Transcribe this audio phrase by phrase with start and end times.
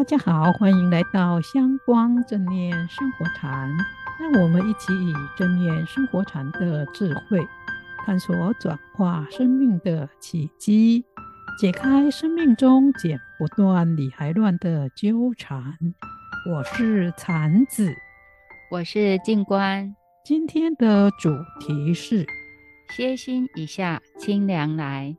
[0.00, 3.70] 大家好，欢迎来到香光正念生活禅。
[4.18, 7.46] 让我们一起以正念生活禅的智慧，
[7.98, 11.04] 探索转化生命的契机，
[11.58, 15.76] 解开生命中剪不断理还乱的纠缠。
[16.50, 17.92] 我是禅子，
[18.70, 19.94] 我是静观。
[20.24, 21.28] 今天的主
[21.60, 22.24] 题是
[22.96, 25.14] 歇心一下，清凉来。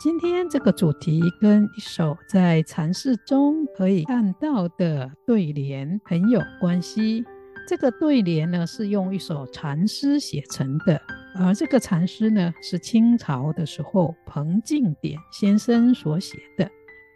[0.00, 7.22] 今天这个主题跟一首在禅释中可以看到的对联很有关系。
[7.68, 10.98] 这个对联呢是用一首禅诗写成的，
[11.34, 16.66] 而这个禅诗呢是清朝的时候彭敬典先生所写的。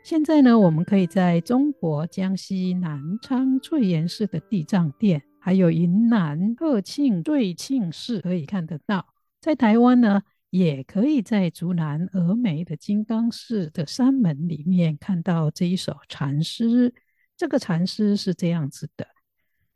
[0.04, 9.06] 现在呢，我们可以在中国江西南昌翠岩寺的地藏殿，还有云南鹤庆瑞庆寺可以看得到。
[9.40, 10.20] 在台湾呢，
[10.54, 16.94] 也可以在竹南峨眉的金刚寺的山门里面看到这一首禅诗。
[17.36, 19.04] 这个禅诗是这样子的：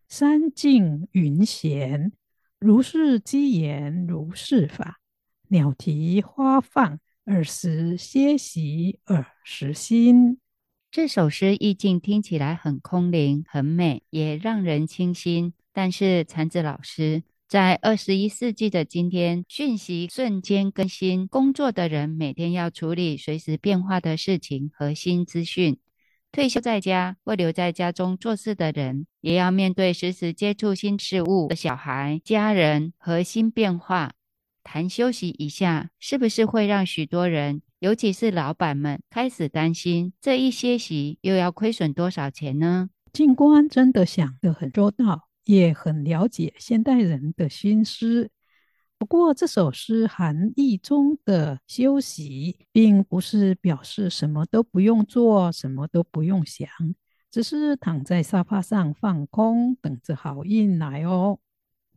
[0.08, 2.12] 山静云闲，
[2.60, 5.00] 如是机言，如是法；
[5.48, 10.38] 鸟啼花放，耳时歇息，耳时心。
[10.92, 15.54] 这首诗意境听起来很空灵、很美，也让人清心。
[15.72, 17.24] 但是禅子老师。
[17.48, 25.76] 在二十一世纪的今天，讯息瞬间更新，工作的人每天要处理随时变化的事情和新资讯；
[26.30, 34.12] 退休在家或留在家中做事的人，也要面对时时接触新事物的小孩、家人和新变化。
[34.62, 42.90] 谈休息一下，是不是会让许多人，尤其是老板们开始担心，这一歇息又要亏损多少钱呢？
[43.10, 45.27] 静观真的想得很周到。
[45.48, 48.30] 也很了解现代人的心思，
[48.98, 56.68] 不过这首诗含义中的休息，并不是表示什么都不用做，什么都不用想，
[57.30, 61.38] 只是躺在沙发上放空，等着好运来哦。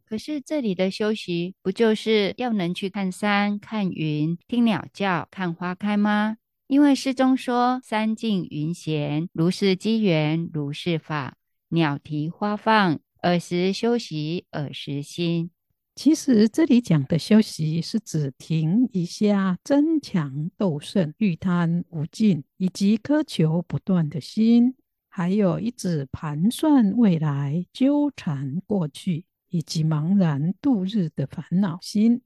[0.06, 6.38] 可是这里的休息，不就是要能去看山、看云、听鸟叫、看花开吗？
[6.68, 11.34] 因为诗中说：“山静云闲，如是机缘，如是法；
[11.68, 15.52] 鸟啼花放。”尔时休息，尔时心。
[15.94, 24.76] 其实这里讲的休息，是指停一下争强斗胜、欲贪无尽以及苛求不断的心，
[25.08, 32.24] 还有一直盘算未来、纠缠过去以及茫然度日的烦恼心。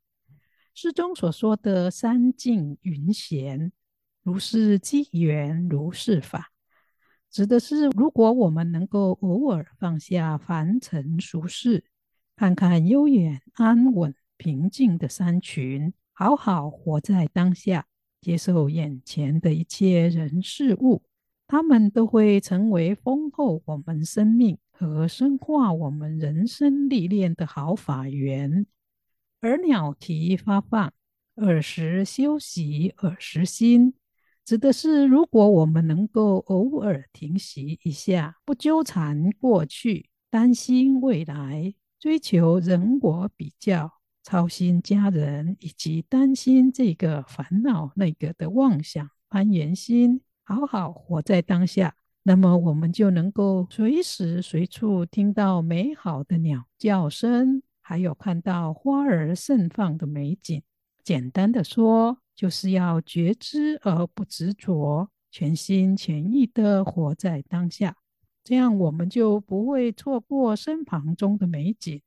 [0.73, 3.73] 诗中所说的“山静云闲，
[4.23, 6.53] 如是机缘，如是法”。
[7.35, 11.83] 指的是，如果我们能够偶尔放下凡尘俗事，
[12.37, 17.87] 看看悠远、安稳、平静的山群，好好活在当下，
[18.21, 21.03] 接受眼前的一切人事物，
[21.45, 28.65] 他们都会成为丰厚我们生命和深化我们人生历练的好法缘。
[29.41, 30.93] 而鸟啼发放，
[31.35, 33.93] 尔时休息，尔时心。
[34.45, 43.91] 指的是，如果我们能够偶尔停息一下，不纠缠过去，担心未来，追求人我比较，
[44.21, 60.61] 操心家人，以及担心这个烦恼那个的妄想攀缘心，好好活在当下，那么我们就能够随时随处听到美好的鸟叫声，还有看到花儿盛放的美景。
[61.03, 67.95] 简单的说，就是要觉知而不执着，全心全意的活在当下，
[68.43, 72.01] 这样我们就不会错过身旁中的美景，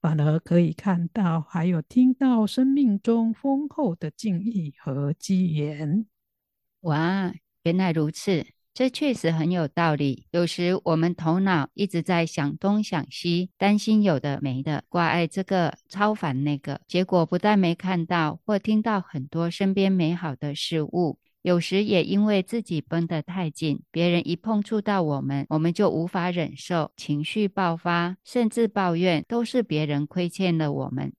[0.00, 6.06] 反而可以看到还有听到生命中丰厚的敬意和机缘。
[6.80, 8.55] 哇，原来如此。
[8.76, 10.26] 这确实很有道理。
[10.32, 31.14] 有时我们头脑一直在想东想西，担心有的没的，挂碍这个，超烦那个，结果不但没看到或听到很多身边美好的事物，有时也因为自己绷得太紧，别人一碰触到我们，我们就无法忍受，情绪爆发，甚至抱怨都是别人亏欠了我们。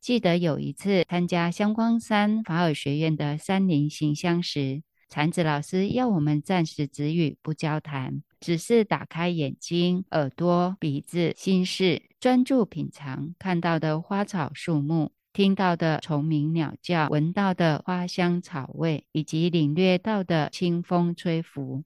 [0.00, 21.84] 记得有一次参加香光山法尔学院的山林行香时，禅子老师要我们暂时止语，不交谈，只是打开眼睛、耳朵、鼻子、心事，专注品尝看到的花草树木，听到的虫鸣鸟叫，闻到的花香草味，以及领略到的清风吹拂。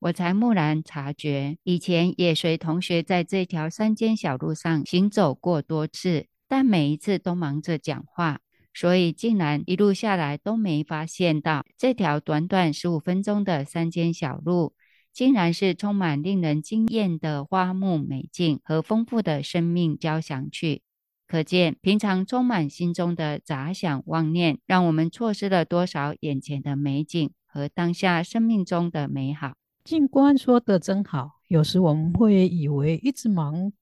[0.00, 8.40] 我才蓦然察觉，以前也随同学在这条山间小路上行走过多次，但每一次都忙着讲话。
[8.74, 14.74] 所以竟然一路下来都没发现到这条短短十五分钟的山间小路，
[15.12, 20.82] 竟然是充满令人惊艳的花木美景和丰富的生命交响曲。
[21.26, 29.54] 可见，平常充满心中的杂想妄念，让我们错失了多少眼前的美景和当下生命中的美好。
[29.84, 31.40] 静观说得真好。
[31.48, 33.72] 有时我们会以为一直忙，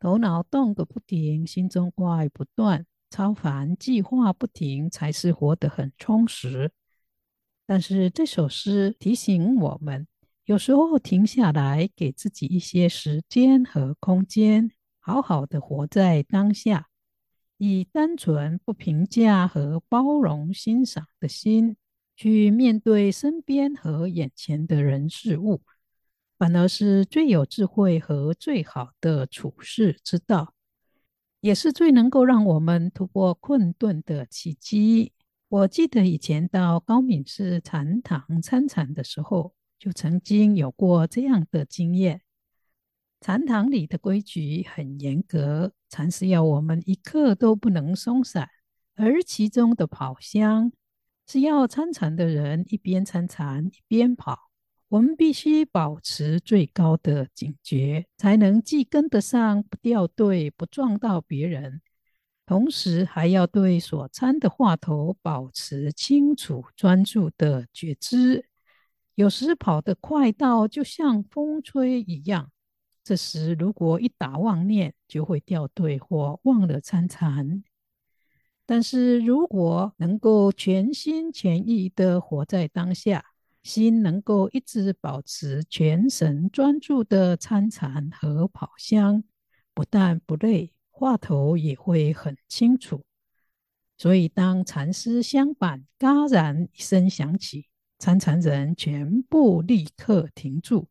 [0.00, 6.70] 头脑动个不停，心中挂碍不断，超凡计划不停，才是活得很充实。
[7.66, 10.06] 但是这首诗提醒我们，
[10.44, 16.86] 有时候停下来，给自己一些时间和空间，好好的活在当下。
[17.58, 21.76] 以单纯不评价和包容欣赏的心
[22.16, 25.60] 去面对身边和眼前的人事物，
[26.38, 30.54] 反而是最有智慧和最好的处世之道，
[31.40, 35.12] 也是最能够让我们突破困顿的契机。
[35.48, 42.20] 我记得以前到高敏寺禅堂参禅的时候，就曾经有过这样的经验。
[43.20, 48.48] 禅堂里的规矩很严格，禅师要我们一刻都不能松散，
[48.94, 50.72] 而其中的跑香
[51.26, 54.49] 是要参禅的人一边参禅一边跑，
[54.90, 61.80] 我们必须保持最高的警觉，才能既跟得上，不掉队，不撞到别人，
[62.44, 68.46] 同时还要对所参的话头保持清楚专注的觉知。
[69.14, 72.50] 有时跑得快到就像风吹一样。
[73.04, 77.62] 这时，如果一打妄念，就会掉队或忘了参禅。
[78.66, 83.24] 但是如果能够全心全意地活在当下，
[83.62, 89.22] 心能够一直保持全神专注的参禅和跑香，
[89.74, 93.02] 不但不累，话头也会很清楚。
[93.98, 97.66] 所以，当禅师香板嘎然一声响起，
[97.98, 100.88] 参禅人全部立刻停住。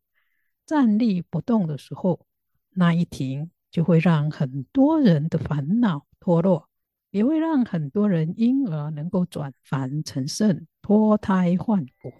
[0.64, 2.24] 站立不动的时候，
[2.70, 6.68] 那一停就会让很多人的烦恼脱落，
[7.10, 12.12] 也会让很多人因而能够转凡成圣、脱胎换骨。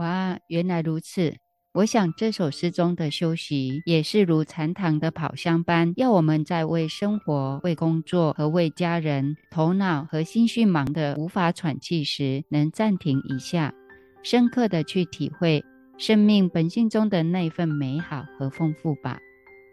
[0.00, 1.34] 哇，原来如此！
[1.74, 13.74] 我想这首诗中的休息，也是如禅堂的跑香般，要我们在为生活、为工作和为家人，头脑和心绪忙得无法喘气时，能暂停一下，
[14.22, 15.62] 深刻的去体会。
[15.98, 19.18] 生命本性中的那份美好和丰富吧，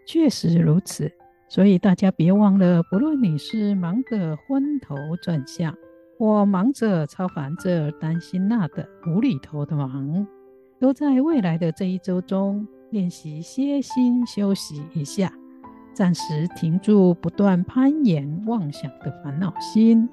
[0.06, 1.10] 确实如此。
[1.48, 5.74] 所以大家别忘了，不论你是忙得昏头转向，
[6.18, 10.26] 我忙着超凡这担心那的无厘头的忙，
[10.80, 15.32] 都在未来的这一周中练习歇心休息一下，
[15.94, 20.08] 暂时停住不断攀岩妄想的烦恼心。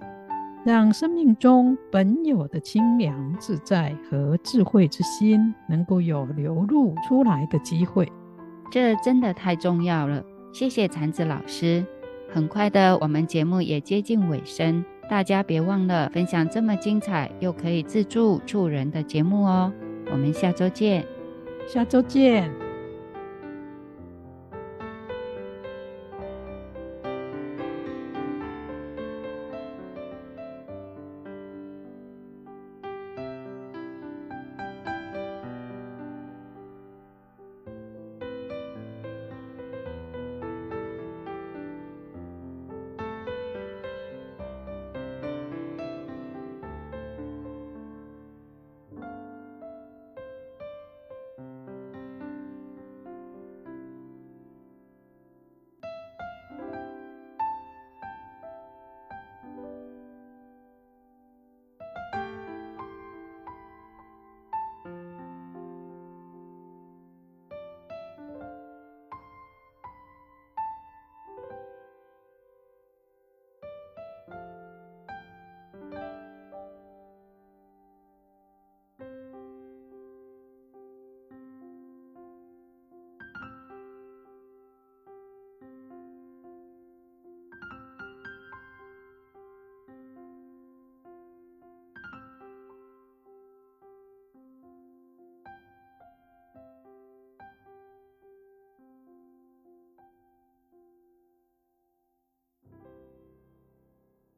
[0.63, 8.11] 让生命中本有的清凉自在和智慧之心能够有流露出来的机会，
[8.71, 10.23] 这真的太重要了。
[10.53, 11.83] 谢谢禅子老师。
[12.31, 19.71] 很快的，我们节目也接近尾声，大家别忘了分享这么精彩又可以自助助人的节目哦。
[20.11, 21.05] 我们下周见，
[21.67, 22.64] 下周见。